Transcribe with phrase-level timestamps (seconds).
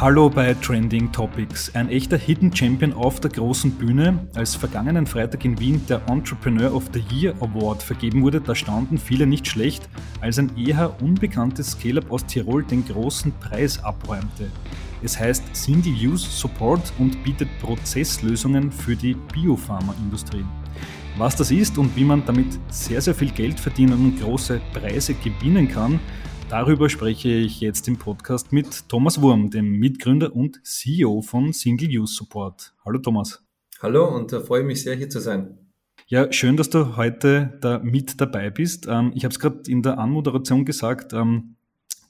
[0.00, 1.74] Hallo bei Trending Topics.
[1.74, 4.26] Ein echter Hidden Champion auf der großen Bühne.
[4.34, 8.96] Als vergangenen Freitag in Wien der Entrepreneur of the Year Award vergeben wurde, da standen
[8.96, 9.90] viele nicht schlecht,
[10.22, 14.50] als ein eher unbekanntes Scale-Up aus Tirol den großen Preis abräumte.
[15.02, 20.46] Es heißt Single-Use Support und bietet Prozesslösungen für die Biopharmaindustrie.
[21.18, 25.12] Was das ist und wie man damit sehr, sehr viel Geld verdienen und große Preise
[25.12, 26.00] gewinnen kann,
[26.50, 32.00] Darüber spreche ich jetzt im Podcast mit Thomas Wurm, dem Mitgründer und CEO von Single
[32.00, 32.74] Use Support.
[32.84, 33.40] Hallo Thomas.
[33.80, 35.56] Hallo und da freue ich mich sehr, hier zu sein.
[36.08, 38.88] Ja, schön, dass du heute da mit dabei bist.
[38.88, 41.54] Ähm, ich habe es gerade in der Anmoderation gesagt, ähm,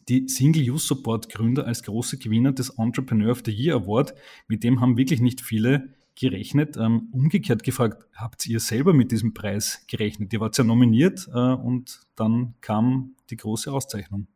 [0.08, 4.14] die Single Use Support Gründer als große Gewinner des Entrepreneur of the Year Award,
[4.48, 6.78] mit dem haben wirklich nicht viele gerechnet.
[6.78, 10.32] Ähm, umgekehrt gefragt, habt ihr selber mit diesem Preis gerechnet?
[10.32, 14.26] Ihr wart ja nominiert äh, und dann kam die große Auszeichnung.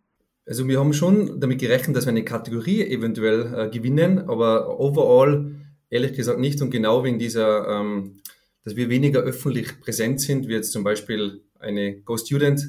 [0.46, 5.54] Also wir haben schon damit gerechnet, dass wir eine Kategorie eventuell äh, gewinnen, aber overall
[5.88, 8.20] ehrlich gesagt nicht und genau wegen dieser, ähm,
[8.64, 12.68] dass wir weniger öffentlich präsent sind, wie jetzt zum Beispiel eine Go Student,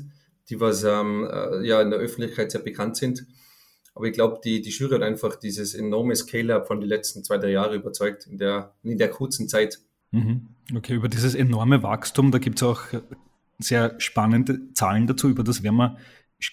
[0.49, 3.25] die was ähm, äh, ja in der Öffentlichkeit sehr bekannt sind.
[3.93, 7.37] Aber ich glaube, die, die Jury hat einfach dieses enorme Scale-Up von den letzten zwei,
[7.37, 9.79] drei Jahren überzeugt, in der, in der kurzen Zeit.
[10.11, 10.49] Mhm.
[10.75, 12.81] Okay, über dieses enorme Wachstum, da gibt es auch
[13.59, 15.97] sehr spannende Zahlen dazu, über das werden wir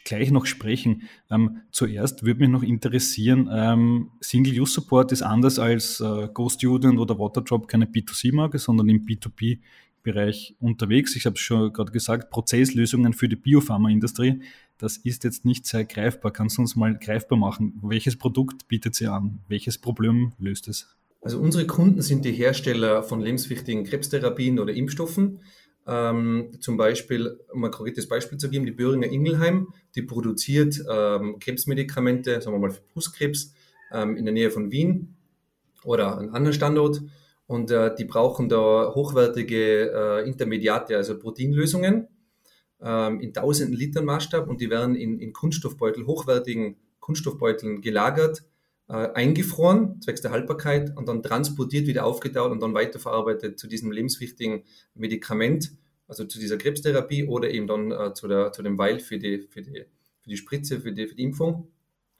[0.04, 1.02] gleich noch sprechen.
[1.30, 7.68] Ähm, zuerst würde mich noch interessieren, ähm, Single-Use-Support ist anders als äh, GoStudent oder Waterdrop
[7.68, 11.16] keine B2C-Marke, sondern im B2B-Bereich unterwegs.
[11.16, 14.42] Ich habe es schon gerade gesagt, Prozesslösungen für die Biopharmaindustrie.
[14.78, 16.32] Das ist jetzt nicht sehr greifbar.
[16.32, 17.78] Kannst du uns mal greifbar machen?
[17.82, 19.40] Welches Produkt bietet sie an?
[19.48, 20.96] Welches Problem löst es?
[21.20, 25.38] Also unsere Kunden sind die Hersteller von lebenswichtigen Krebstherapien oder Impfstoffen.
[25.86, 31.38] Ähm, zum Beispiel, um ein konkretes Beispiel zu geben, die Böhringer Ingelheim, die produziert ähm,
[31.40, 33.52] Krebsmedikamente, sagen wir mal für Brustkrebs,
[33.92, 35.16] ähm, in der Nähe von Wien
[35.84, 37.02] oder an anderen Standort.
[37.46, 42.08] Und äh, die brauchen da hochwertige äh, Intermediate, also Proteinlösungen
[42.80, 48.44] ähm, in tausenden Litern Maßstab und die werden in, in Kunststoffbeutel, hochwertigen Kunststoffbeuteln gelagert,
[48.92, 53.90] äh, eingefroren, zwecks der Haltbarkeit und dann transportiert, wieder aufgetaut und dann weiterverarbeitet zu diesem
[53.90, 54.64] lebenswichtigen
[54.94, 55.72] Medikament,
[56.06, 59.48] also zu dieser Krebstherapie oder eben dann äh, zu, der, zu dem Weil für die,
[59.48, 59.86] für die,
[60.20, 61.68] für die Spritze, für die, für die Impfung.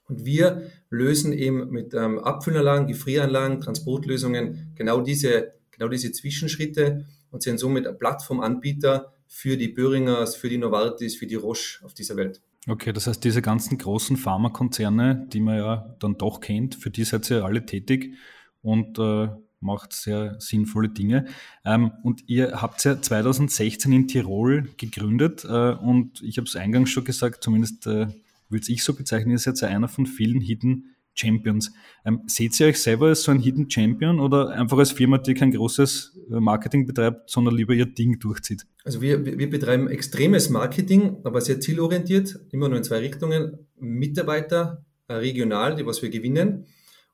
[0.09, 7.43] Und wir lösen eben mit ähm, Abfüllanlagen, Gefrieranlagen, Transportlösungen genau diese, genau diese Zwischenschritte und
[7.43, 12.17] sind somit ein Plattformanbieter für die Böhringers, für die Novartis, für die Roche auf dieser
[12.17, 12.41] Welt.
[12.69, 17.03] Okay, das heißt, diese ganzen großen Pharmakonzerne, die man ja dann doch kennt, für die
[17.03, 18.15] seid ihr alle tätig
[18.61, 19.29] und äh,
[19.59, 21.27] macht sehr sinnvolle Dinge.
[21.65, 26.91] Ähm, und ihr habt ja 2016 in Tirol gegründet äh, und ich habe es eingangs
[26.91, 28.07] schon gesagt, zumindest äh,
[28.49, 31.71] würde ich so bezeichnen, ihr seid ja einer von vielen Hidden Champions.
[32.05, 35.35] Ähm, seht ihr euch selber als so ein Hidden Champion oder einfach als Firma, die
[35.35, 38.67] kein großes äh, Marketing betreibt, sondern lieber ihr Ding durchzieht?
[38.85, 43.59] Also wir, wir betreiben extremes Marketing, aber sehr zielorientiert, immer nur in zwei Richtungen.
[43.79, 46.67] Mitarbeiter äh, regional, die was wir gewinnen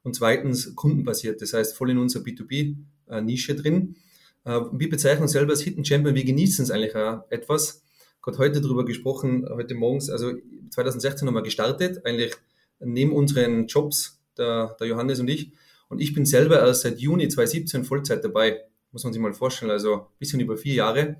[0.02, 3.96] und zweitens kundenbasiert, das heißt voll in unserer B2B-Nische äh, drin.
[4.44, 7.82] Wir bezeichnen uns selber als Hidden Champion, wir genießen es eigentlich auch etwas.
[8.22, 10.32] Gerade heute darüber gesprochen, heute morgens, also
[10.70, 12.34] 2016 haben wir gestartet, eigentlich
[12.80, 15.52] neben unseren Jobs, der, der Johannes und ich.
[15.88, 18.62] Und ich bin selber erst seit Juni 2017 Vollzeit dabei,
[18.92, 21.16] muss man sich mal vorstellen, also ein bisschen über vier Jahre.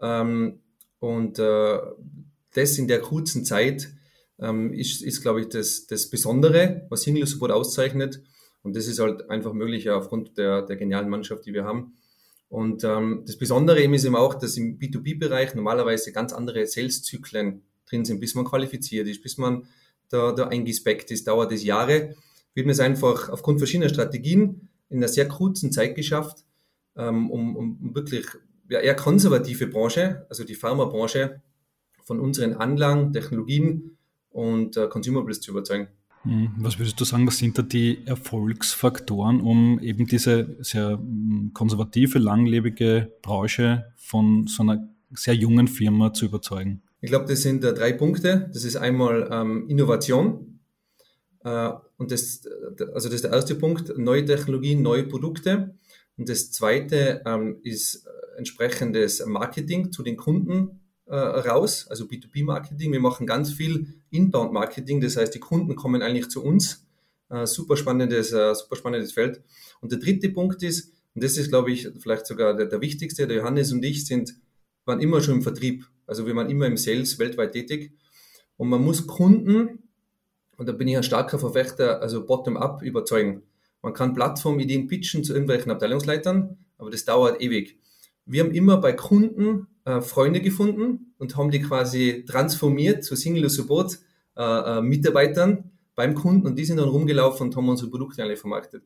[0.00, 0.60] Ähm,
[0.98, 1.78] und äh,
[2.52, 3.88] das in der kurzen Zeit
[4.38, 8.22] ähm, ist, ist glaube ich, das, das Besondere, was Single Support auszeichnet.
[8.62, 11.94] Und das ist halt einfach möglich aufgrund der, der genialen Mannschaft, die wir haben.
[12.48, 17.62] Und ähm, das Besondere eben ist eben auch, dass im B2B-Bereich normalerweise ganz andere Sales-Zyklen
[17.88, 19.68] drin sind, bis man qualifiziert ist, bis man
[20.10, 22.14] da, da eingespeckt ist, dauert es Jahre.
[22.52, 26.44] Wir haben es einfach aufgrund verschiedener Strategien in einer sehr kurzen Zeit geschafft,
[26.96, 28.26] ähm, um, um wirklich
[28.68, 31.40] ja, eher konservative Branche, also die Pharmabranche,
[32.02, 33.96] von unseren Anlagen, Technologien
[34.30, 35.88] und äh, Consumables zu überzeugen.
[36.22, 41.52] Hm, was würdest du sagen, was sind da die Erfolgsfaktoren, um eben diese sehr hm,
[41.54, 46.82] konservative, langlebige Branche von so einer sehr jungen Firma zu überzeugen?
[47.00, 48.50] Ich glaube, das sind äh, drei Punkte.
[48.52, 50.60] Das ist einmal ähm, Innovation.
[51.44, 52.42] Äh, und das,
[52.94, 55.74] also das ist der erste Punkt, neue Technologien, neue Produkte.
[56.16, 62.92] Und das zweite ähm, ist äh, entsprechendes Marketing zu den Kunden äh, raus, also B2B-Marketing.
[62.92, 66.86] Wir machen ganz viel Inbound-Marketing, das heißt, die Kunden kommen eigentlich zu uns.
[67.30, 69.42] Äh, super spannendes, äh, super spannendes Feld.
[69.80, 73.26] Und der dritte Punkt ist, und das ist, glaube ich, vielleicht sogar der, der wichtigste,
[73.26, 74.34] der Johannes und ich sind,
[74.84, 75.86] waren immer schon im Vertrieb.
[76.10, 77.92] Also wir waren immer im Sales weltweit tätig.
[78.56, 79.84] Und man muss Kunden
[80.58, 83.44] Und da bin ich ein starker Verfechter, also bottom-up überzeugen.
[83.80, 87.78] Man kann Plattformideen pitchen zu irgendwelchen Abteilungsleitern, aber das dauert ewig.
[88.26, 93.48] Wir haben immer bei Kunden äh, Freunde gefunden und haben die quasi transformiert zu Single
[93.48, 94.00] Support
[94.36, 98.36] äh, äh, Mitarbeitern beim Kunden und die sind dann rumgelaufen und haben unsere Produkte alle
[98.36, 98.82] vermarktet.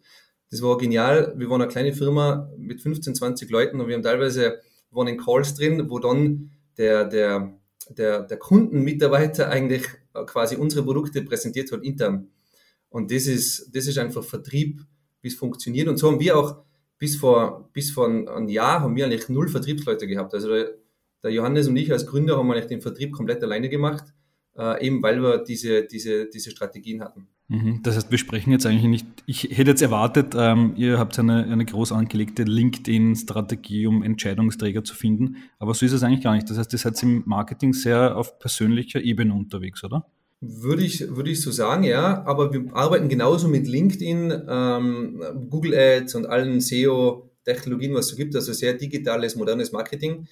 [0.51, 1.35] Das war genial.
[1.37, 4.61] Wir waren eine kleine Firma mit 15, 20 Leuten und wir haben teilweise
[4.93, 9.85] waren in Calls drin, wo dann der, der, der, der Kundenmitarbeiter eigentlich
[10.27, 12.29] quasi unsere Produkte präsentiert hat intern.
[12.89, 14.81] Und das ist, das ist einfach Vertrieb,
[15.21, 15.89] wie es funktioniert.
[15.89, 16.63] Und so haben wir auch
[16.99, 20.33] bis vor, bis vor ein Jahr haben wir eigentlich null Vertriebsleute gehabt.
[20.33, 20.75] Also der,
[21.23, 24.05] der Johannes und ich als Gründer haben eigentlich den Vertrieb komplett alleine gemacht,
[24.57, 27.29] äh, eben weil wir diese, diese, diese Strategien hatten.
[27.49, 27.81] Mhm.
[27.83, 31.45] Das heißt, wir sprechen jetzt eigentlich nicht, ich hätte jetzt erwartet, ähm, ihr habt eine,
[31.45, 36.49] eine groß angelegte LinkedIn-Strategie, um Entscheidungsträger zu finden, aber so ist es eigentlich gar nicht.
[36.49, 40.07] Das heißt, ihr seid im Marketing sehr auf persönlicher Ebene unterwegs, oder?
[40.41, 42.25] Würde ich, würde ich so sagen, ja.
[42.25, 48.17] Aber wir arbeiten genauso mit LinkedIn, ähm, Google Ads und allen SEO-Technologien, was es so
[48.17, 50.27] gibt, also sehr digitales, modernes Marketing.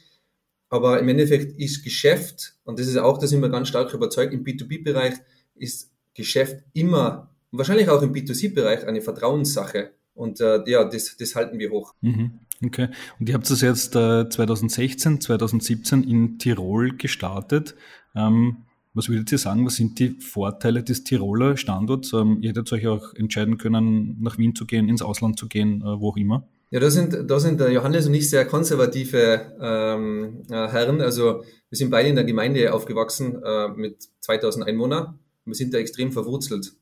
[0.68, 4.32] Aber im Endeffekt ist Geschäft, und das ist auch, da sind wir ganz stark überzeugt,
[4.32, 5.14] im B2B-Bereich
[5.54, 9.92] ist Geschäft immer, wahrscheinlich auch im B2C-Bereich, eine Vertrauenssache.
[10.14, 11.94] Und äh, ja, das, das halten wir hoch.
[12.00, 12.40] Mhm.
[12.64, 12.88] Okay.
[13.18, 17.74] Und ihr habt das jetzt äh, 2016, 2017 in Tirol gestartet.
[18.14, 18.58] Ähm,
[18.94, 22.12] was würdet ihr sagen, was sind die Vorteile des Tiroler Standorts?
[22.12, 25.80] Ähm, ihr hättet euch auch entscheiden können, nach Wien zu gehen, ins Ausland zu gehen,
[25.80, 26.46] äh, wo auch immer.
[26.70, 31.00] Ja, da sind, da sind Johannes und ich sehr konservative ähm, äh, Herren.
[31.02, 35.18] Also wir sind beide in der Gemeinde aufgewachsen äh, mit 2000 Einwohnern.
[35.44, 36.72] Wir sind da extrem verwurzelt.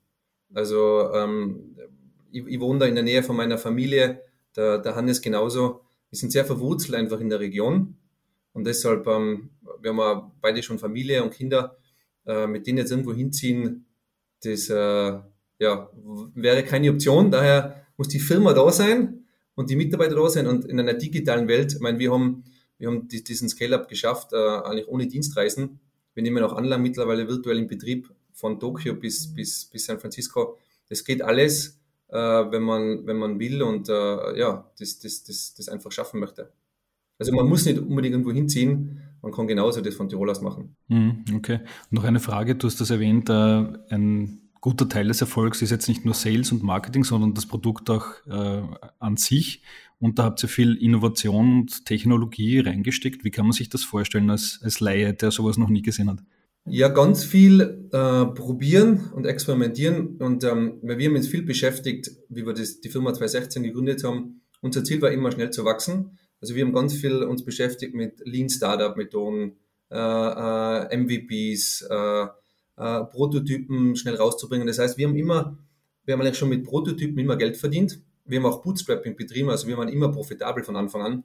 [0.53, 1.77] Also ähm,
[2.33, 4.23] ich, ich wohne da in der Nähe von meiner Familie,
[4.57, 5.83] der, der Hannes genauso.
[6.11, 7.97] Wir sind sehr verwurzelt einfach in der Region.
[8.53, 11.77] Und deshalb, ähm, wir haben ja beide schon Familie und Kinder
[12.27, 13.87] äh, mit denen jetzt irgendwo hinziehen,
[14.43, 15.19] das äh,
[15.59, 15.91] ja,
[16.35, 17.31] wäre keine Option.
[17.31, 19.25] Daher muss die Firma da sein
[19.55, 20.47] und die Mitarbeiter da sein.
[20.47, 22.45] Und in einer digitalen Welt, ich meine, wir haben,
[22.79, 25.81] wir haben diesen Scale-Up geschafft, äh, eigentlich ohne Dienstreisen.
[26.15, 28.11] Wir nehmen auch Anlagen mittlerweile virtuell in Betrieb
[28.41, 30.57] von Tokio bis, bis, bis San Francisco.
[30.89, 31.79] Das geht alles,
[32.09, 36.21] äh, wenn, man, wenn man will und äh, ja, das, das, das, das einfach schaffen
[36.21, 36.53] möchte.
[37.19, 40.75] Also man muss nicht unbedingt irgendwo hinziehen, man kann genauso das von Tirol aus machen.
[40.89, 41.61] Mhm, okay.
[41.91, 45.89] noch eine Frage, du hast das erwähnt, äh, ein guter Teil des Erfolgs ist jetzt
[45.89, 48.63] nicht nur Sales und Marketing, sondern das Produkt auch äh,
[48.99, 49.63] an sich.
[49.99, 53.23] Und da habt ihr viel Innovation und Technologie reingesteckt.
[53.23, 56.23] Wie kann man sich das vorstellen als, als Laie, der sowas noch nie gesehen hat?
[56.73, 60.19] Ja, ganz viel äh, probieren und experimentieren.
[60.19, 64.43] Und ähm, wir haben uns viel beschäftigt, wie wir das, die Firma 2016 gegründet haben.
[64.61, 66.17] Unser Ziel war immer schnell zu wachsen.
[66.41, 69.57] Also wir haben ganz viel uns beschäftigt mit Lean Startup Methoden,
[69.91, 72.27] äh, äh, MVPs, äh,
[72.77, 74.69] äh, Prototypen schnell rauszubringen.
[74.69, 75.59] Das heißt, wir haben immer,
[76.05, 77.99] wir haben eigentlich schon mit Prototypen immer Geld verdient.
[78.27, 81.25] Wir haben auch Bootstrapping betrieben, also wir waren immer profitabel von Anfang an.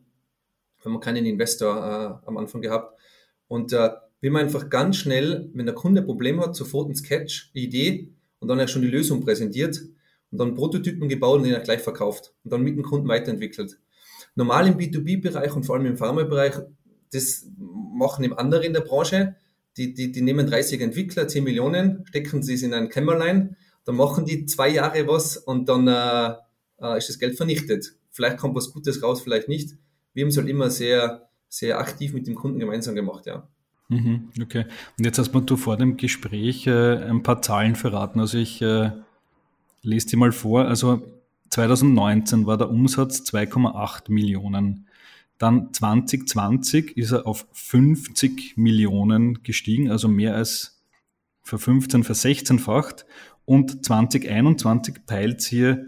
[0.82, 1.76] Wir haben keinen Investor
[2.24, 3.00] äh, am Anfang gehabt.
[3.48, 3.76] Und
[4.22, 7.64] wir haben einfach ganz schnell, wenn der Kunde ein Problem hat, sofort ein Sketch, eine
[7.64, 8.10] Idee
[8.40, 9.82] und dann auch schon die Lösung präsentiert
[10.32, 13.80] und dann Prototypen gebaut und den auch gleich verkauft und dann mit dem Kunden weiterentwickelt.
[14.36, 16.56] Normal im B2B-Bereich und vor allem im Pharma-Bereich,
[17.12, 19.36] das machen eben andere in der Branche.
[19.78, 24.26] Die, die, die nehmen 30 Entwickler, 10 Millionen, stecken sie in ein Kämmerlein, dann machen
[24.26, 26.36] die zwei Jahre was und dann äh,
[26.82, 27.96] äh, ist das Geld vernichtet.
[28.12, 29.76] Vielleicht kommt was Gutes raus, vielleicht nicht.
[30.14, 33.48] Wir haben es halt immer sehr, sehr aktiv mit dem Kunden gemeinsam gemacht, ja.
[33.88, 34.66] Mhm, okay.
[34.98, 38.20] Und jetzt hast du vor dem Gespräch äh, ein paar Zahlen verraten.
[38.20, 38.92] Also ich äh,
[39.84, 40.66] lese die mal vor.
[40.66, 41.04] Also
[41.50, 44.88] 2019 war der Umsatz 2,8 Millionen.
[45.38, 50.82] Dann 2020 ist er auf 50 Millionen gestiegen, also mehr als
[51.44, 53.06] für 15, für 16-facht.
[53.44, 55.86] Und 2021 peilt hier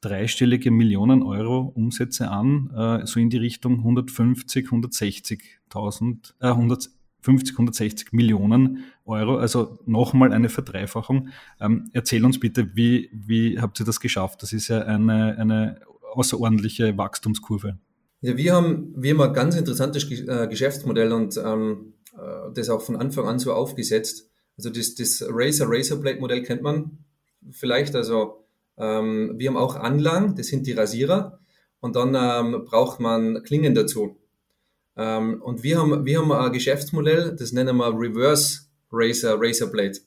[0.00, 6.90] dreistellige Millionen Euro Umsätze an, äh, so in die Richtung 150, 160.000, äh, 100,
[7.26, 11.30] 50, 160 Millionen Euro, also nochmal eine Verdreifachung.
[11.60, 14.42] Ähm, erzähl uns bitte, wie, wie habt ihr das geschafft?
[14.42, 15.80] Das ist ja eine, eine
[16.14, 17.78] außerordentliche Wachstumskurve.
[18.20, 22.80] Ja, wir haben, wir haben ein ganz interessantes äh, Geschäftsmodell und ähm, äh, das auch
[22.80, 24.30] von Anfang an so aufgesetzt.
[24.56, 26.98] Also das, das Razer Razer Blade Modell kennt man
[27.50, 27.96] vielleicht.
[27.96, 28.46] Also
[28.78, 31.40] ähm, wir haben auch Anlagen, das sind die Rasierer
[31.80, 34.16] und dann ähm, braucht man Klingen dazu.
[34.96, 38.60] Ähm, und wir haben, wir haben ein Geschäftsmodell, das nennen wir Reverse
[38.90, 39.98] Racer, Racer Blade.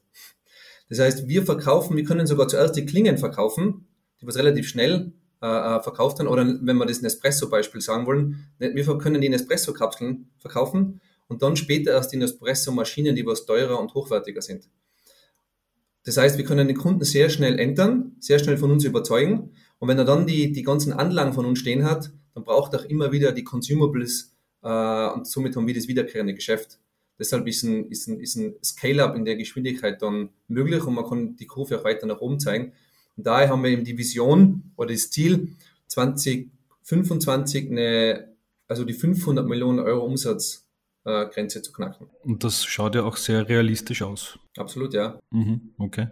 [0.89, 3.87] Das heißt, wir verkaufen, wir können sogar zuerst die Klingen verkaufen,
[4.21, 6.29] die was relativ schnell äh, äh verkauft werden.
[6.29, 11.55] Oder wenn wir das Nespresso-Beispiel sagen wollen, ne, wir können die Nespresso-Kapseln verkaufen und dann
[11.55, 14.67] später erst die Nespresso-Maschinen, die was teurer und hochwertiger sind.
[16.05, 19.51] Das heißt, wir können den Kunden sehr schnell entern, sehr schnell von uns überzeugen.
[19.77, 22.79] Und wenn er dann die, die ganzen Anlagen von uns stehen hat, dann braucht er
[22.79, 26.79] auch immer wieder die Consumables äh, und somit haben wir das wiederkehrende Geschäft.
[27.17, 31.05] Deshalb ist ein, ist ein, ist ein Scale-up in der Geschwindigkeit dann möglich und man
[31.05, 32.71] kann die Kurve auch weiter nach oben zeigen.
[33.17, 35.49] Und daher haben wir eben die Vision oder das Ziel,
[35.87, 38.33] 2025 eine,
[38.67, 40.68] also die 500 Millionen Euro Umsatz
[41.05, 42.07] äh, Grenze zu knacken.
[42.23, 44.39] Und das schaut ja auch sehr realistisch aus.
[44.57, 45.19] Absolut, ja.
[45.31, 46.07] Mhm, okay.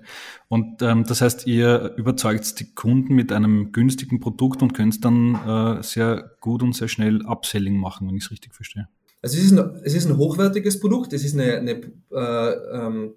[0.47, 5.35] Und ähm, das heißt, ihr überzeugt die Kunden mit einem günstigen Produkt und könnt dann
[5.35, 8.87] äh, sehr gut und sehr schnell Upselling machen, wenn ich es richtig verstehe.
[9.21, 13.15] Also es ist ein, es ist ein hochwertiges Produkt, es ist eine, eine äh, ähm,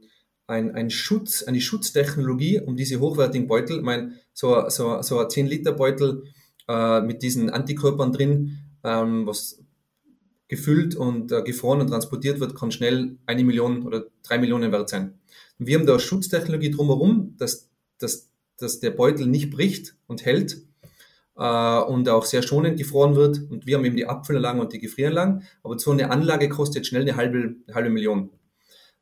[0.50, 5.26] ein, ein Schutz, eine Schutztechnologie, um diese hochwertigen Beutel, ich meine, so, so, so ein
[5.26, 6.24] 10-Liter-Beutel
[6.68, 9.62] äh, mit diesen Antikörpern drin, ähm, was
[10.50, 14.90] gefüllt und äh, gefroren und transportiert wird, kann schnell eine Million oder drei Millionen wert
[14.90, 15.14] sein.
[15.61, 18.28] Und wir haben da Schutztechnologie drumherum, dass, dass,
[18.59, 20.61] dass der Beutel nicht bricht und hält
[21.37, 23.49] äh, und auch sehr schonend gefroren wird.
[23.49, 25.45] Und wir haben eben die Abfüllanlagen und die Gefrieranlagen.
[25.62, 28.30] Aber so eine Anlage kostet schnell eine halbe, eine halbe Million.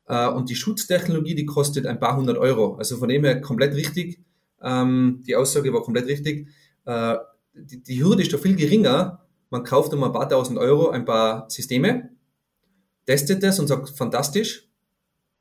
[0.05, 2.75] Äh, und die Schutztechnologie, die kostet ein paar hundert Euro.
[2.75, 4.19] Also von dem her komplett richtig.
[4.61, 6.47] Ähm, die Aussage war komplett richtig.
[6.85, 7.15] Äh,
[7.55, 11.05] die, die Hürde ist doch viel geringer, man kauft um ein paar tausend Euro ein
[11.05, 12.09] paar Systeme,
[13.05, 14.67] testet das und sagt, fantastisch.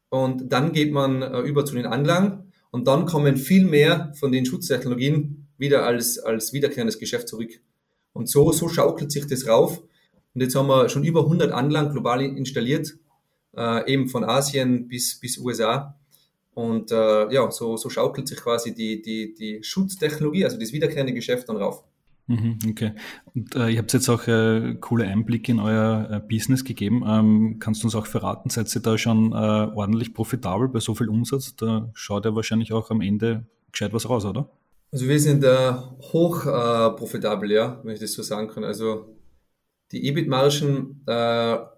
[0.09, 4.33] Und dann geht man äh, über zu den Anlagen und dann kommen viel mehr von
[4.33, 7.51] den Schutztechnologien wieder als, als wiederkehrendes Geschäft zurück.
[8.13, 9.83] Und so, so schaukelt sich das rauf.
[10.35, 12.97] Und jetzt haben wir schon über 100 Anlagen global installiert,
[13.57, 15.99] äh, eben von Asien bis, bis USA.
[16.55, 21.13] Und äh, ja, so, so schaukelt sich quasi die, die, die Schutztechnologie, also das wiederkehrende
[21.13, 21.85] Geschäft dann rauf.
[22.29, 22.93] Mhm, okay.
[23.35, 27.03] Und äh, ihr habt jetzt auch äh, coole Einblicke in euer äh, Business gegeben.
[27.07, 30.95] Ähm, kannst du uns auch verraten, seid ihr da schon äh, ordentlich profitabel bei so
[30.95, 31.57] viel Umsatz?
[31.57, 34.51] Da schaut ja wahrscheinlich auch am Ende gescheit was raus, oder?
[34.93, 35.73] Also wir sind äh,
[36.13, 38.63] hoch äh, profitabel, ja, wenn ich das so sagen kann.
[38.63, 39.17] Also
[39.91, 41.01] die EBIT-Margen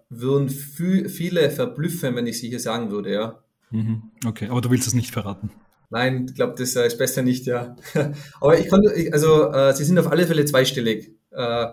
[0.09, 3.39] würden viele verblüffen, wenn ich sie hier sagen würde, ja.
[3.69, 5.49] Mhm, okay, aber du willst es nicht verraten.
[5.91, 7.75] Nein, ich glaube, das äh, ist besser nicht, ja.
[8.39, 8.81] Aber ich kann,
[9.11, 11.11] also äh, sie sind auf alle Fälle zweistellig.
[11.31, 11.67] Äh,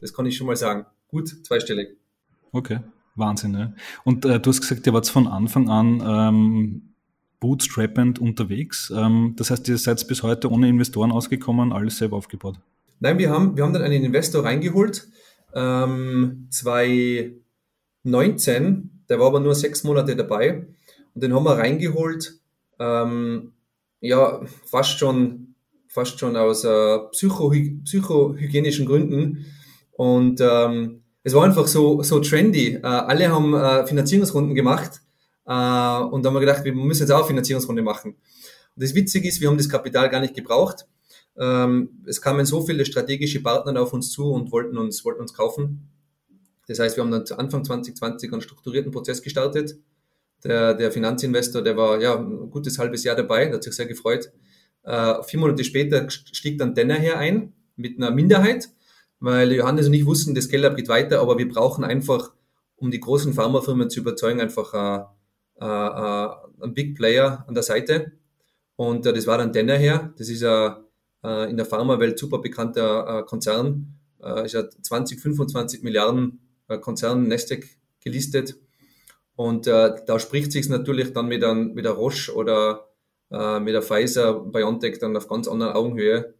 [0.00, 0.86] das kann ich schon mal sagen.
[1.08, 1.98] Gut, zweistellig.
[2.50, 2.78] Okay,
[3.14, 3.52] Wahnsinn.
[3.54, 3.74] Ja.
[4.04, 6.94] Und äh, du hast gesagt, ihr wart von Anfang an ähm,
[7.40, 8.90] bootstrappend unterwegs.
[8.96, 12.58] Ähm, das heißt, ihr seid bis heute ohne Investoren ausgekommen, alles selber aufgebaut.
[13.00, 15.08] Nein, wir haben, wir haben dann einen Investor reingeholt.
[15.54, 20.68] Ähm, 2019, der war aber nur sechs Monate dabei.
[21.14, 22.40] Und den haben wir reingeholt,
[22.78, 23.52] ähm,
[24.00, 25.54] ja, fast schon,
[25.88, 29.46] fast schon aus äh, psychohy psychohygienischen Gründen.
[29.92, 32.74] Und ähm, es war einfach so, so trendy.
[32.74, 35.00] Äh, alle haben äh, Finanzierungsrunden gemacht
[35.46, 38.12] äh, und da haben wir gedacht, wir müssen jetzt auch Finanzierungsrunde machen.
[38.74, 40.86] Und das Witzige ist, wir haben das Kapital gar nicht gebraucht.
[41.36, 45.32] Ähm, es kamen so viele strategische Partner auf uns zu und wollten uns, wollten uns
[45.32, 45.88] kaufen.
[46.66, 49.76] Das heißt, wir haben dann zu Anfang 2020 einen strukturierten Prozess gestartet
[50.44, 53.86] der, der Finanzinvestor, der war ja ein gutes halbes Jahr dabei, der hat sich sehr
[53.86, 54.32] gefreut.
[54.82, 58.68] Äh, vier Monate später stieg dann Denner her ein mit einer Minderheit,
[59.20, 62.32] weil Johannes und ich wussten, das Geld geht weiter, aber wir brauchen einfach,
[62.76, 66.28] um die großen Pharmafirmen zu überzeugen, einfach äh, äh, äh
[66.62, 68.12] einen Big Player an der Seite.
[68.76, 70.12] Und äh, das war dann Denner her.
[70.16, 70.76] Das ist ein
[71.24, 73.98] äh, in der Pharmawelt super bekannter äh, Konzern.
[74.22, 77.64] Äh, ist ja 20, 25 Milliarden äh, Konzern Nasdaq
[78.00, 78.56] gelistet
[79.42, 82.86] und äh, da spricht sich natürlich dann mit, ein, mit der Roche oder
[83.32, 86.34] äh, mit der Pfizer, BioNTech dann auf ganz anderen Augenhöhe.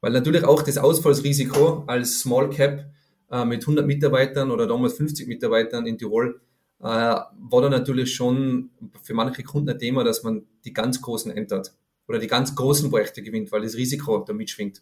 [0.00, 2.84] Weil natürlich auch das Ausfallsrisiko als Small Cap
[3.32, 6.40] äh, mit 100 Mitarbeitern oder damals 50 Mitarbeitern in Tirol
[6.78, 8.70] äh, war dann natürlich schon
[9.02, 11.74] für manche Kunden ein Thema, dass man die ganz großen entert
[12.06, 14.80] oder die ganz großen Projekte gewinnt, weil das Risiko da mitschwingt.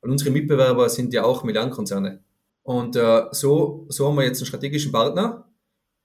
[0.00, 2.22] Weil unsere Mitbewerber sind ja auch Milliardenkonzerne.
[2.62, 5.47] Und äh, so, so haben wir jetzt einen strategischen Partner,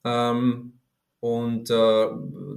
[0.04, 0.74] ähm,
[1.20, 2.08] und äh,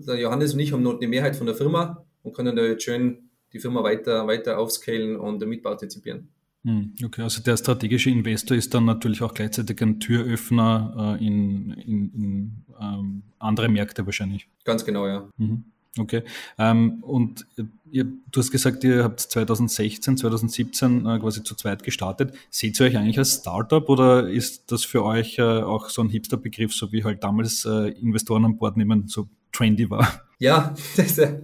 [0.06, 2.82] der Johannes und ich haben noch die Mehrheit von der Firma und können da jetzt
[2.84, 6.28] schön die Firma weiter, weiter aufscalen und damit partizipieren.
[6.64, 11.70] Hm, okay, also der strategische Investor ist dann natürlich auch gleichzeitig ein Türöffner äh, in,
[11.74, 14.48] in, in ähm, andere Märkte wahrscheinlich.
[14.64, 15.28] Ganz genau, ja.
[15.36, 15.64] Mhm.
[15.98, 16.22] Okay.
[16.58, 17.46] Ähm, und
[17.90, 22.34] ihr, du hast gesagt, ihr habt 2016, 2017 äh, quasi zu zweit gestartet.
[22.50, 26.08] Seht ihr euch eigentlich als Startup oder ist das für euch äh, auch so ein
[26.08, 30.22] Hipster-Begriff, so wie halt damals äh, Investoren an Bord nehmen so trendy war?
[30.38, 31.40] Ja, das, äh,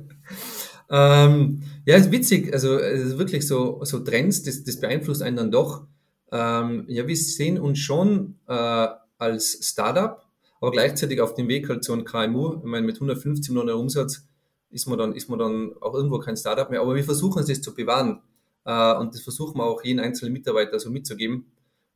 [0.91, 2.53] ähm, ja, ist witzig.
[2.53, 5.87] Also es ist wirklich so, so Trends, das, das beeinflusst einen dann doch.
[6.31, 10.23] Ähm, ja, wir sehen uns schon äh, als Startup,
[10.61, 12.57] aber gleichzeitig auf dem Weg halt so ein KMU.
[12.59, 14.27] Ich meine, mit 115 Millionen Umsatz
[14.73, 16.81] ist man dann, ist man dann auch irgendwo kein Startup mehr.
[16.81, 18.23] Aber wir versuchen es zu bewahren.
[18.65, 21.47] Äh, und das versuchen wir auch jeden einzelnen Mitarbeiter so mitzugeben.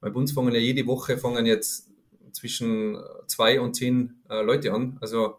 [0.00, 1.90] Bei uns fangen ja jede Woche fangen jetzt
[2.33, 4.99] zwischen zwei und zehn äh, Leute an.
[5.00, 5.37] Also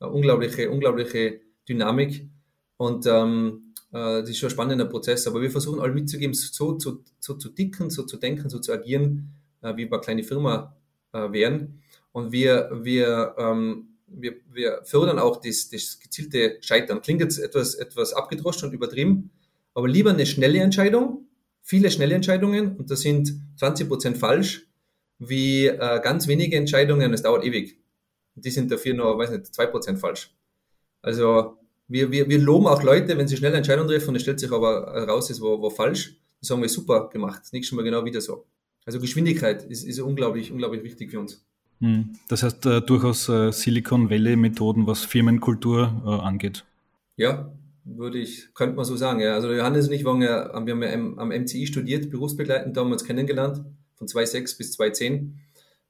[0.00, 2.28] eine unglaubliche, unglaubliche Dynamik.
[2.76, 5.26] Und ähm, äh, das ist schon ein spannender Prozess.
[5.26, 8.72] Aber wir versuchen alle mitzugeben, so, so, so zu ticken, so zu denken, so zu
[8.72, 10.76] agieren, äh, wie wir eine kleine Firma
[11.12, 11.82] äh, wären.
[12.12, 17.02] Und wir, wir, ähm, wir, wir fördern auch das, das gezielte Scheitern.
[17.02, 19.30] Klingt jetzt etwas, etwas abgedroschen und übertrieben,
[19.74, 21.28] aber lieber eine schnelle Entscheidung,
[21.62, 24.66] viele schnelle Entscheidungen, und das sind 20 Prozent falsch,
[25.18, 27.78] wie äh, ganz wenige Entscheidungen, es dauert ewig.
[28.34, 30.34] Die sind dafür nur, weiß nicht, zwei Prozent falsch.
[31.02, 34.40] Also wir, wir, wir loben auch Leute, wenn sie schnell Entscheidungen treffen und es stellt
[34.40, 37.82] sich aber raus, es war, war falsch, dann sagen wir, super gemacht, das nächste Mal
[37.82, 38.46] genau wieder so.
[38.84, 41.44] Also Geschwindigkeit ist, ist unglaublich, unglaublich wichtig für uns.
[41.80, 42.10] Hm.
[42.28, 46.64] Das heißt äh, durchaus äh, Silicon Valley Methoden, was Firmenkultur äh, angeht.
[47.16, 47.50] Ja,
[47.84, 49.20] würde ich, könnte man so sagen.
[49.20, 49.34] Ja.
[49.34, 52.88] Also Johannes und ich waren ja, wir haben ja am MCI studiert, berufsbegleitend, da haben
[52.88, 53.64] wir uns kennengelernt,
[53.96, 55.40] von 2006 bis 2010.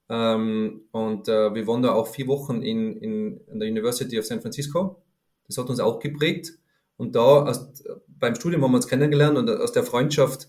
[0.09, 4.25] Ähm, und äh, wir waren da auch vier Wochen in, in, in, der University of
[4.25, 5.02] San Francisco.
[5.47, 6.52] Das hat uns auch geprägt.
[6.97, 7.73] Und da aus,
[8.09, 10.49] beim Studium haben wir uns kennengelernt und aus der Freundschaft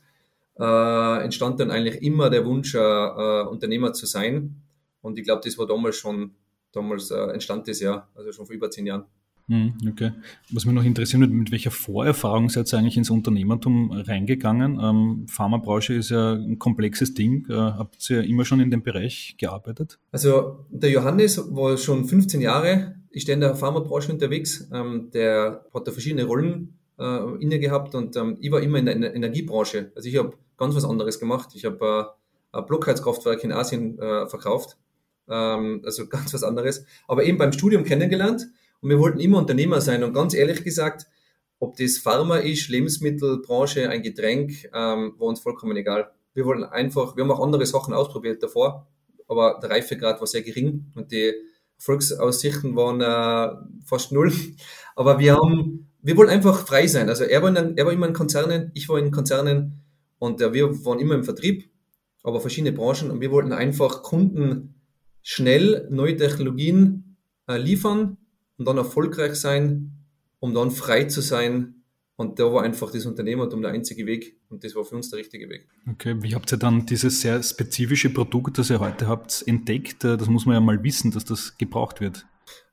[0.59, 4.61] äh, entstand dann eigentlich immer der Wunsch, äh Unternehmer zu sein.
[5.01, 6.31] Und ich glaube, das war damals schon,
[6.71, 9.05] damals äh, entstand das ja, also schon vor über zehn Jahren.
[9.51, 10.11] Hm, okay.
[10.51, 14.79] Was mich noch interessiert, mit welcher Vorerfahrung seid ihr eigentlich ins Unternehmertum reingegangen?
[14.81, 17.45] Ähm, Pharmabranche ist ja ein komplexes Ding.
[17.49, 19.99] Äh, habt ihr immer schon in dem Bereich gearbeitet?
[20.11, 24.69] Also der Johannes war schon 15 Jahre, ich stehe in der Pharmabranche unterwegs.
[24.71, 28.85] Ähm, der hat da verschiedene Rollen äh, inne gehabt und ähm, ich war immer in
[28.85, 29.91] der Energiebranche.
[29.95, 31.49] Also ich habe ganz was anderes gemacht.
[31.55, 32.13] Ich habe
[32.53, 34.77] äh, ein Blockheizkraftwerk in Asien äh, verkauft
[35.31, 36.85] ähm, also ganz was anderes.
[37.07, 38.47] Aber eben beim Studium kennengelernt
[38.81, 40.03] und wir wollten immer Unternehmer sein.
[40.03, 41.07] Und ganz ehrlich gesagt,
[41.59, 46.11] ob das Pharma ist, Lebensmittelbranche, ein Getränk, ähm, war uns vollkommen egal.
[46.33, 48.87] Wir wollten einfach, wir haben auch andere Sachen ausprobiert davor,
[49.27, 51.33] aber der Reifegrad war sehr gering und die
[51.77, 54.31] Erfolgsaussichten waren äh, fast null.
[54.95, 57.09] Aber wir haben, wir wollten einfach frei sein.
[57.09, 59.81] Also er war, in, er war immer in Konzernen, ich war in Konzernen
[60.19, 61.71] und äh, wir waren immer im Vertrieb,
[62.23, 64.80] aber verschiedene Branchen und wir wollten einfach Kunden
[65.23, 68.17] schnell neue Technologien äh, liefern
[68.57, 69.91] und dann erfolgreich sein,
[70.39, 71.75] um dann frei zu sein.
[72.15, 75.19] Und da war einfach das Unternehmertum der einzige Weg und das war für uns der
[75.19, 75.67] richtige Weg.
[75.89, 80.03] Okay, wie habt ihr dann dieses sehr spezifische Produkt, das ihr heute habt, entdeckt?
[80.03, 82.25] Äh, das muss man ja mal wissen, dass das gebraucht wird.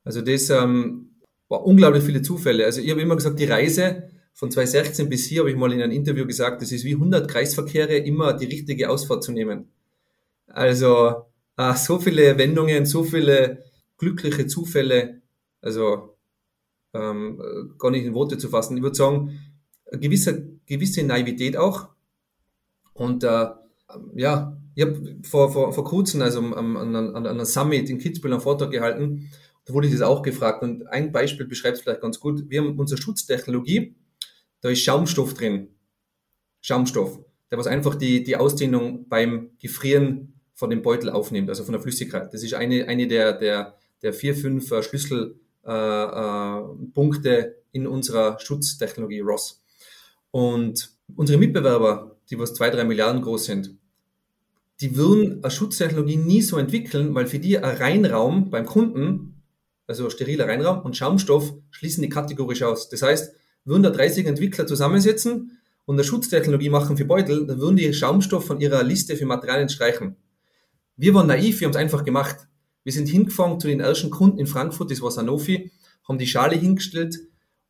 [0.04, 1.16] Also das ähm,
[1.48, 2.64] war unglaublich viele Zufälle.
[2.64, 5.82] Also ich habe immer gesagt, die Reise von 2016 bis hier habe ich mal in
[5.82, 9.72] einem Interview gesagt, das ist wie 100 Kreisverkehre, immer die richtige Ausfahrt zu nehmen.
[10.46, 11.27] Also
[11.58, 13.64] äh, so viele Wendungen, so viele
[13.98, 15.20] glückliche Zufälle,
[15.60, 16.16] also
[16.94, 18.76] ähm, gar nicht in Worte zu fassen.
[18.76, 19.38] Ich würde sagen,
[19.90, 21.88] eine gewisse, gewisse Naivität auch.
[22.94, 23.48] Und äh,
[24.14, 28.32] ja, ich habe vor, vor, vor kurzem, also an, an, an einer Summit in Kitzbühel
[28.32, 29.30] einen Vortrag gehalten,
[29.64, 30.62] da wurde ich das auch gefragt.
[30.62, 32.48] Und ein Beispiel beschreibt es vielleicht ganz gut.
[32.48, 33.96] Wir haben unsere Schutztechnologie,
[34.60, 35.68] da ist Schaumstoff drin.
[36.60, 41.70] Schaumstoff, der was einfach die, die Ausdehnung beim Gefrieren von dem Beutel aufnimmt, also von
[41.70, 42.34] der Flüssigkeit.
[42.34, 48.40] Das ist eine, eine der, der, der vier, fünf äh, Schlüsselpunkte äh, äh, in unserer
[48.40, 49.62] Schutztechnologie ROS.
[50.32, 53.76] Und unsere Mitbewerber, die was zwei, drei Milliarden groß sind,
[54.80, 59.40] die würden eine Schutztechnologie nie so entwickeln, weil für die ein Reinraum beim Kunden,
[59.86, 62.88] also steriler Reinraum und Schaumstoff, schließen die kategorisch aus.
[62.88, 63.32] Das heißt,
[63.64, 68.44] würden da 30 Entwickler zusammensetzen und eine Schutztechnologie machen für Beutel, dann würden die Schaumstoff
[68.44, 70.16] von ihrer Liste für Materialien streichen.
[70.98, 72.48] Wir waren naiv, wir haben es einfach gemacht.
[72.82, 75.70] Wir sind hingefahren zu den ersten Kunden in Frankfurt, das war Sanofi,
[76.08, 77.20] haben die Schale hingestellt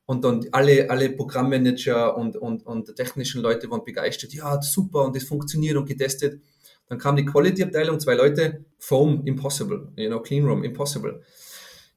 [0.06, 4.32] und dann alle, alle Programmmanager und, und, und technischen Leute waren begeistert.
[4.32, 6.40] Ja, super und das funktioniert und getestet.
[6.88, 11.22] Dann kam die Quality-Abteilung, zwei Leute, Foam, impossible, you know, Clean Room, impossible.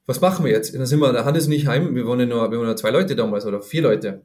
[0.04, 0.74] Was machen wir jetzt?
[0.74, 2.90] Dann sind wir, da Hannes nicht heim, wir waren ja nur, wir waren nur zwei
[2.90, 4.22] Leute damals oder vier Leute.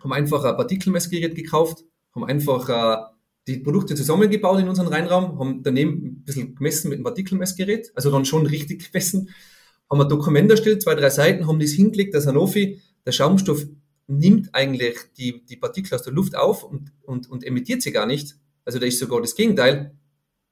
[0.00, 1.84] Haben einfach ein Partikelmessgerät gekauft,
[2.16, 3.11] haben einfach äh,
[3.46, 8.10] die Produkte zusammengebaut in unseren Reinraum, haben daneben ein bisschen gemessen mit einem Partikelmessgerät, also
[8.10, 9.30] dann schon richtig gemessen,
[9.90, 13.66] haben ein Dokument erstellt, zwei, drei Seiten, haben das hingelegt, der Sanofi, der Schaumstoff
[14.06, 18.06] nimmt eigentlich die, die Partikel aus der Luft auf und, und, und emittiert sie gar
[18.06, 18.36] nicht.
[18.64, 19.96] Also da ist sogar das Gegenteil.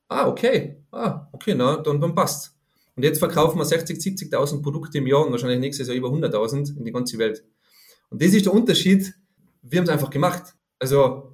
[0.09, 0.83] Ah, okay.
[0.90, 2.55] Ah, okay, na, dann, dann passt.
[2.96, 6.76] Und jetzt verkaufen wir 60, 70.000 Produkte im Jahr und wahrscheinlich nächstes Jahr über 100.000
[6.76, 7.44] in die ganze Welt.
[8.11, 9.14] Und das ist der Unterschied.
[9.62, 10.55] Wir haben es einfach gemacht.
[10.79, 11.30] Also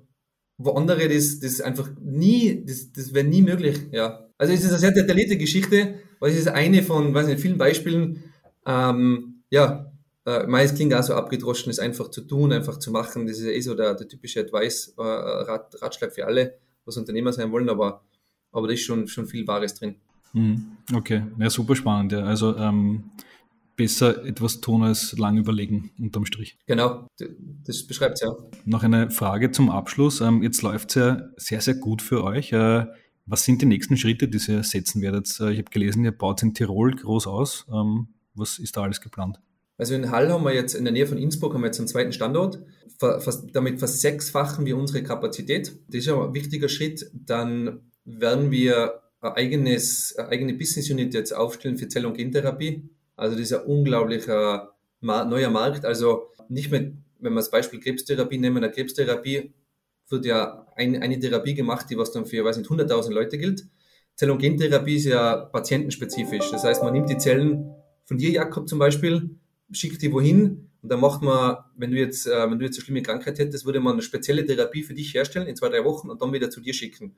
[0.59, 4.27] wo andere das, das einfach nie, das, das wäre nie möglich, ja.
[4.39, 7.59] Also es ist eine sehr detaillierte Geschichte, weil es ist eine von, weiß nicht, vielen
[7.59, 8.25] Beispielen,
[8.67, 9.93] ähm, ja,
[10.27, 13.27] äh, meist klingt auch so abgedroschen, ist einfach zu tun, einfach zu machen.
[13.27, 16.97] Das ist ja eh so der, der typische Advice, äh, Rat, Ratschlag für alle, was
[16.97, 18.03] Unternehmer sein wollen, aber,
[18.51, 19.97] aber da ist schon, schon viel Wahres drin.
[20.33, 20.77] Mhm.
[20.95, 22.13] Okay, ja, super spannend.
[22.13, 22.25] Ja.
[22.25, 23.05] Also ähm,
[23.77, 26.59] besser etwas tun als lang überlegen, unterm Strich.
[26.67, 27.07] Genau,
[27.65, 28.35] das beschreibt es ja.
[28.65, 30.21] Noch eine Frage zum Abschluss.
[30.21, 32.53] Ähm, jetzt läuft es ja sehr, sehr gut für euch.
[32.53, 32.87] Äh,
[33.27, 35.29] was sind die nächsten Schritte, die ihr setzen werdet?
[35.41, 37.67] Äh, ich habe gelesen, ihr baut in Tirol groß aus.
[37.73, 39.41] Ähm, was ist da alles geplant?
[39.79, 41.89] Also in Hall haben wir jetzt in der Nähe von Innsbruck haben wir jetzt einen
[41.89, 42.63] zweiten Standort.
[43.53, 45.79] Damit versechsfachen wir unsere Kapazität.
[45.89, 47.11] Das ist ja ein wichtiger Schritt.
[47.13, 52.89] Dann werden wir ein eigenes, eine eigene Business Unit jetzt aufstellen für Zell- und Gentherapie.
[53.17, 55.85] Also ein unglaublicher neuer Markt.
[55.85, 59.53] Also nicht mehr, wenn wir das Beispiel Krebstherapie nehmen, eine Krebstherapie
[60.09, 63.67] wird ja ein, eine Therapie gemacht, die was dann für, weiß nicht, 100.000 Leute gilt.
[64.15, 66.51] Zell- und Gentherapie ist ja patientenspezifisch.
[66.51, 67.75] Das heißt, man nimmt die Zellen
[68.05, 69.31] von dir, Jakob, zum Beispiel,
[69.73, 72.85] schickt die wohin und dann macht man, wenn du jetzt, äh, wenn du jetzt eine
[72.85, 76.09] schlimme Krankheit hättest, würde man eine spezielle Therapie für dich herstellen in zwei, drei Wochen
[76.09, 77.17] und dann wieder zu dir schicken.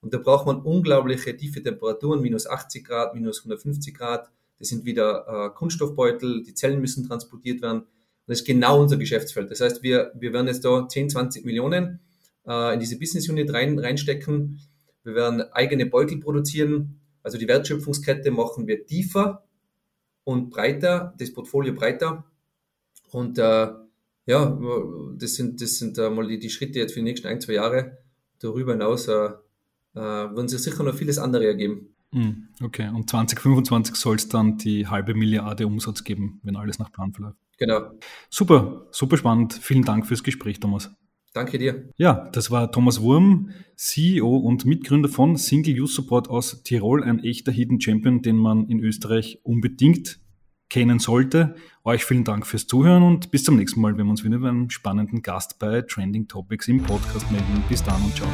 [0.00, 4.30] Und da braucht man unglaubliche tiefe Temperaturen, minus 80 Grad, minus 150 Grad.
[4.58, 7.84] Das sind wieder äh, Kunststoffbeutel, die Zellen müssen transportiert werden.
[8.26, 9.50] Das ist genau unser Geschäftsfeld.
[9.50, 12.00] Das heißt, wir, wir werden jetzt da 10, 20 Millionen
[12.46, 14.60] äh, in diese Business Unit rein, reinstecken.
[15.04, 17.00] Wir werden eigene Beutel produzieren.
[17.22, 19.44] Also die Wertschöpfungskette machen wir tiefer
[20.24, 22.24] und breiter, das Portfolio breiter.
[23.10, 23.68] Und äh,
[24.26, 24.58] ja,
[25.16, 27.54] das sind, das sind äh, mal die, die Schritte jetzt für die nächsten ein, zwei
[27.54, 27.98] Jahre.
[28.40, 29.30] Darüber hinaus äh,
[29.94, 31.94] äh, würden sich sicher noch vieles andere ergeben.
[32.12, 36.90] Hm, okay, und 2025 soll es dann die halbe Milliarde Umsatz geben, wenn alles nach
[36.90, 37.38] Plan verläuft.
[37.58, 37.90] Genau.
[38.30, 39.54] Super, super spannend.
[39.54, 40.90] Vielen Dank fürs Gespräch, Thomas.
[41.34, 41.90] Danke dir.
[41.96, 47.22] Ja, das war Thomas Wurm, CEO und Mitgründer von Single Use Support aus Tirol, ein
[47.22, 50.18] echter Hidden Champion, den man in Österreich unbedingt
[50.70, 51.54] kennen sollte.
[51.84, 54.48] Euch vielen Dank fürs Zuhören und bis zum nächsten Mal, wenn wir uns wieder über
[54.48, 57.62] einen spannenden Gast bei Trending Topics im Podcast melden.
[57.68, 58.28] Bis dann und ciao.